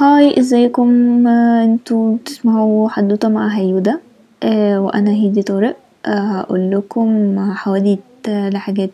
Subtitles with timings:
[0.00, 4.00] هاي إزيكم؟ أنتوا بتسمعوا حدوتة مع هيودة.
[4.44, 5.76] وأنا هدي طارق.
[6.06, 8.90] هقولكم حواديت لحاجات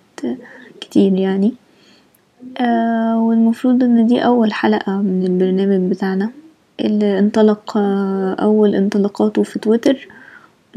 [0.81, 1.53] كتير يعني.
[3.17, 6.31] والمفروض إن دي أول حلقة من البرنامج بتاعنا
[6.81, 7.73] اللي انطلق
[8.41, 10.09] أول انطلاقاته في تويتر.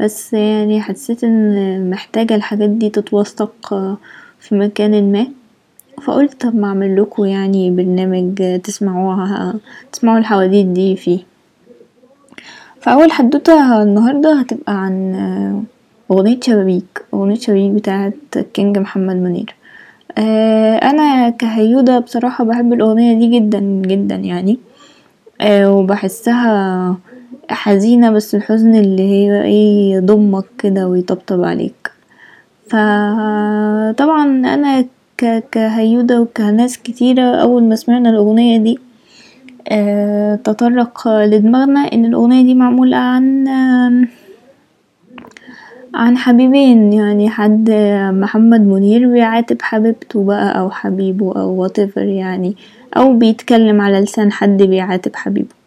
[0.00, 3.74] بس يعني حسيت إن محتاجة الحاجات دي تتوثق
[4.40, 5.26] في مكان ما.
[6.02, 9.54] فقولت طب اعملكوا يعني برنامج تسمعوها
[9.92, 11.18] تسمعوا الحواديت دي فيه.
[12.80, 15.14] فأول حدوتة النهاردة هتبقى عن
[16.10, 19.54] أغنية شبابيك أغنية شبابيك بتاعت الكينج محمد منير.
[20.82, 24.58] أنا كهيودة بصراحة بحب الأغنية دي جدا جدا يعني.
[25.44, 26.96] وبحسها
[27.50, 31.90] حزينة بس الحزن اللي هي إيه يضمك كده ويطبطب عليك.
[32.68, 34.84] فا طبعا أنا
[35.52, 38.78] كهيودة وكناس كتيرة أول ما سمعنا الأغنية دي
[40.44, 43.48] تطرق لدماغنا إن الأغنية دي معمولة عن
[45.94, 47.70] عن حبيبين يعني حد
[48.12, 52.56] محمد منير بيعاتب حبيبته بقى أو حبيبه أو whatever يعني
[52.96, 55.58] أو بيتكلم على لسان حد بيعاتب حبيبه.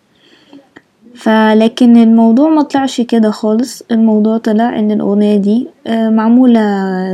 [1.15, 6.61] فا لكن الموضوع مطلعش كده خالص الموضوع طلع إن الأغنية دي معمولة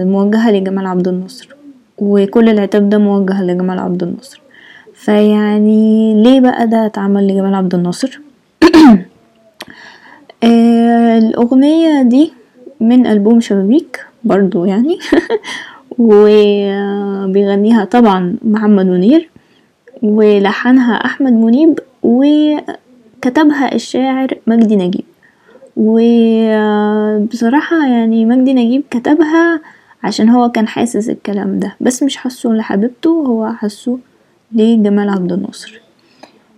[0.06, 1.56] موجهة لجمال عبد الناصر
[1.98, 4.42] وكل العتاب ده موجه لجمال عبد الناصر.
[4.94, 8.20] فيعني ليه بقى ده اتعمل لجمال عبد الناصر؟
[10.44, 12.37] الأغنية دي
[12.80, 14.98] من ألبوم شبابيك برضو يعني.
[16.00, 19.30] وبيغنيها طبعا محمد منير
[20.02, 25.04] ولحنها أحمد منيب وكتبها الشاعر مجدي نجيب.
[25.78, 29.62] وبصراحة يعني مجدي نجيب كتبها
[30.04, 34.00] عشان هو كان حاسس الكلام ده بس مش حاسه لحبيبته هو حاسه
[34.52, 35.82] لجمال عبد الناصر.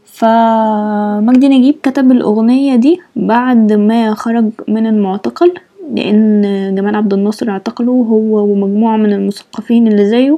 [0.05, 5.53] فا مجدي نجيب كتب الأغنية دي بعد ما خرج من المعتقل.
[5.93, 6.41] لأن
[6.75, 10.37] جمال عبد الناصر اعتقله هو ومجموعة من المثقفين اللي زيه.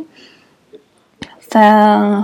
[1.40, 2.24] فا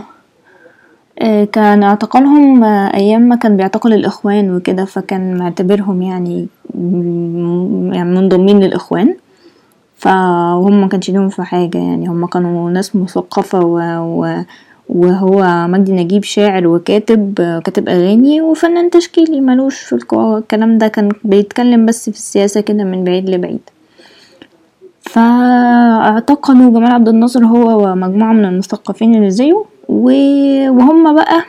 [1.52, 6.48] كان اعتقالهم أيام ما كان بيعتقل الإخوان وكده فكان معتبرهم يعني
[8.04, 9.16] منضمين للإخوان.
[9.96, 10.12] فا
[10.54, 13.60] وهم مكانش ليهم في حاجة يعني هما كانوا ناس مثقفة
[14.90, 17.34] وهو مجدي نجيب شاعر وكاتب
[17.66, 23.03] كاتب أغاني وفنان تشكيلي ملوش في الكلام ده كان بيتكلم بس في السياسة كده من
[23.03, 23.59] بعيد لبعيد.
[25.02, 25.22] فا
[26.02, 31.44] اعتقلوا جمال عبد الناصر هو ومجموعة من المثقفين اللي زيه وهما بقى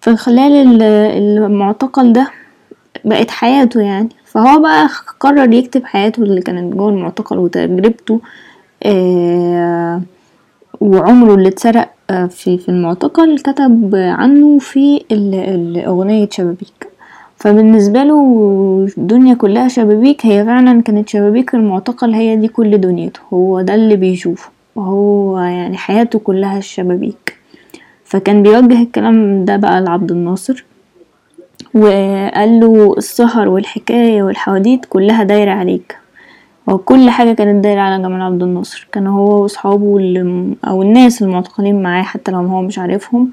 [0.00, 2.30] في خلال المعتقل ده
[3.04, 4.08] بقت حياته يعني.
[4.24, 4.88] فهو بقى
[5.20, 8.20] قرر يكتب حياته اللي كانت جوه المعتقل وتجربته
[10.80, 15.00] وعمره اللي اتسرق في في المعتقل كتب عنه في
[15.86, 16.86] أغنية شبابيك.
[17.36, 23.20] فبالنسبة له الدنيا كلها شبابيك هي فعلا كانت شبابيك المعتقل هي دي كل دنيته.
[23.32, 24.50] هو ده اللي بيشوفه.
[24.76, 27.36] وهو يعني حياته كلها الشبابيك.
[28.04, 30.64] فكان بيوجه الكلام ده بقى لعبد الناصر
[31.74, 35.96] وقاله السهر والحكاية والحواديت كلها دايرة عليك.
[36.66, 38.88] وكل حاجة كانت دايرة على جمال عبد الناصر.
[38.92, 39.98] كان هو وصحابه
[40.64, 43.30] أو الناس المعتقلين معاه حتى لو هو مش عارفهم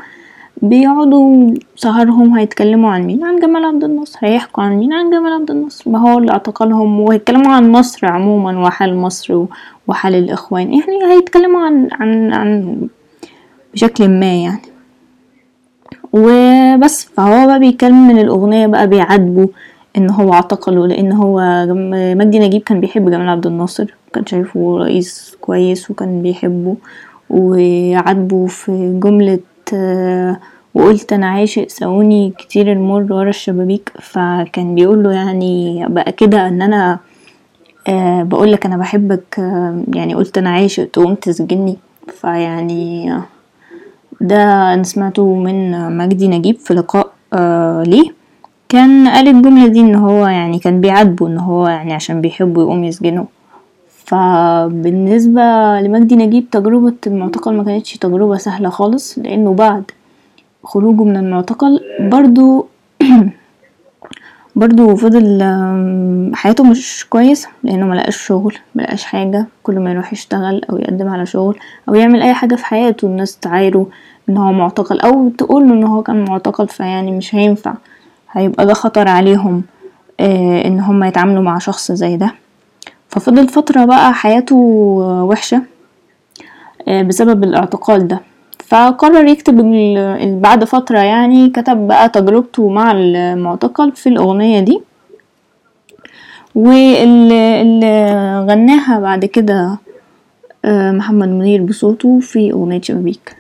[0.62, 4.20] بيقعدوا سهرهم هيتكلموا عن مين؟ عن جمال عبد الناصر.
[4.22, 5.90] هيحكوا عن مين؟ عن جمال عبد الناصر.
[5.92, 9.46] ما هو اللي اعتقلهم وهيتكلموا عن مصر عموما وحال مصر
[9.88, 10.74] وحال الإخوان.
[10.74, 12.78] يعني هيتكلموا عن عن عن
[13.74, 14.62] بشكل ما يعني.
[16.14, 17.06] وبس.
[17.06, 19.50] فهو بقى بيتكلم من الأغنية بقى بيعاتبه.
[19.98, 21.66] إن هو اعتقله لإن هو
[22.16, 26.76] مجدي نجيب كان بيحب جمال عبد الناصر كان شايفه رئيس كويس وكان بيحبه
[27.30, 29.40] وعاتبه في جملة
[30.74, 37.00] وقلت أنا عاشق ساقوني كتير المر ورا الشبابيك فكان بيقوله يعني بقى كده إن أنا
[38.24, 39.38] بقولك أنا بحبك
[39.94, 41.78] يعني قلت أنا عاشق تقوم تسجني.
[42.08, 43.14] فيعني
[44.22, 47.12] ده أنا سمعته من مجدي نجيب في لقاء
[47.84, 48.23] ليه.
[48.74, 52.84] كان قال الجملة دي إن هو يعني كان بيعاتبه إن هو يعني عشان بيحبه يقوم
[52.84, 53.26] يسجنه.
[54.06, 55.42] فبالنسبة
[55.82, 59.84] لمجدي نجيب تجربة المعتقل مكانتش تجربة سهلة خالص لأنه بعد
[60.64, 62.68] خروجه من المعتقل برضو
[64.56, 65.42] برضه فضل
[66.34, 71.26] حياته مش كويسة لأنه ملقاش شغل ملقاش حاجة كل ما يروح يشتغل أو يقدم على
[71.26, 71.60] شغل
[71.90, 73.88] أو يعمل أي حاجة في حياته الناس تعايره
[74.30, 77.74] إن هو معتقل أو تقوله إن هو كان معتقل فيعني مش هينفع.
[78.34, 79.64] هيبقى ده خطر عليهم
[80.66, 82.34] إن هما يتعاملوا مع شخص زي ده.
[83.10, 84.56] ففضل فترة بقى حياته
[85.30, 85.62] وحشة
[86.88, 88.22] بسبب الاعتقال ده.
[88.66, 89.56] فقرر يكتب
[90.42, 94.82] بعد فترة يعني كتب بقى تجربته مع المعتقل في الأغنية دي.
[96.56, 99.78] واللي غناها بعد كده
[100.66, 103.36] محمد منير بصوته في أغنية شبابيك.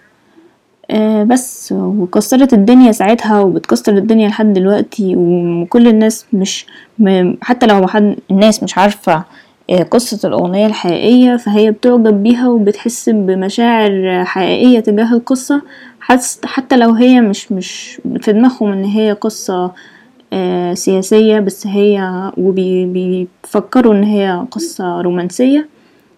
[1.27, 6.65] بس وكسرت الدنيا ساعتها وبتكسر الدنيا لحد دلوقتي وكل الناس مش
[7.41, 9.23] حتى لو حد الناس مش عارفة
[9.91, 15.61] قصة الأغنية الحقيقية فهي بتعجب بيها وبتحس بمشاعر حقيقية تجاه القصة
[16.45, 19.71] حتى لو هي مش مش في دماغهم إن هي قصة
[20.73, 25.67] سياسية بس هي وبيفكروا إن هي قصة رومانسية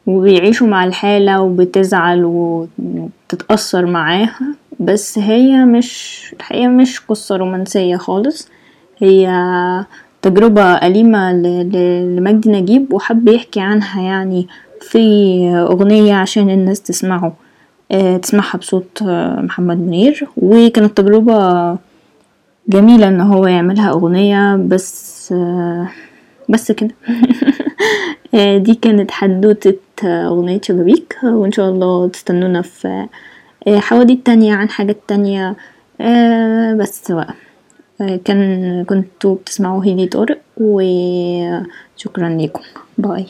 [0.07, 4.55] وبيعيشوا مع الحالة وبتزعل وبتتأثر معاها.
[4.79, 8.49] بس هي مش الحقيقة مش قصة رومانسية خالص.
[8.97, 9.29] هي
[10.21, 14.47] تجربة أليمة لمجدي نجيب وحب يحكي عنها يعني
[14.81, 14.99] في
[15.55, 17.33] أغنية عشان الناس تسمعه
[18.21, 19.03] تسمعها بصوت
[19.37, 20.27] محمد منير.
[20.37, 21.77] وكانت تجربة
[22.69, 25.33] جميلة إن هو يعملها أغنية بس
[26.49, 26.95] بس كده.
[28.57, 31.17] دي كانت حدوتة أغنية شبابيك.
[31.23, 33.07] وإن شاء الله تستنونا في
[33.69, 35.55] حواديت تانية عن حاجات تانية.
[36.79, 37.33] بس بقى.
[38.25, 42.61] كان كنتوا بتسمعوا هيدي طارق وشكرا ليكم.
[42.97, 43.25] باي.